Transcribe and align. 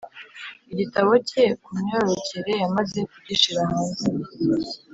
igitabo 0.71 1.11
cye 1.29 1.45
ku 1.63 1.69
myororokere 1.79 2.51
yamaze 2.61 2.99
kugishira 3.11 3.61
hanze 3.71 4.05